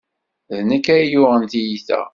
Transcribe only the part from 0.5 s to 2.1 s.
D nekk ay yuɣen tiyita.